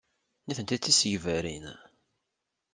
[0.47, 1.65] Nitenti d tisegbarin.